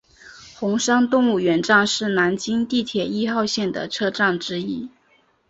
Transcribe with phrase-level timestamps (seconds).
[0.55, 4.89] 红山动物园站是南京地铁一号线的车站之一。